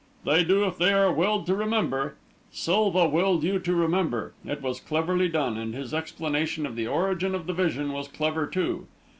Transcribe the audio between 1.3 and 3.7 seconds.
to remember. Silva willed you